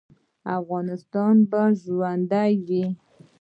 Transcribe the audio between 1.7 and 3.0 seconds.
ژوندی وي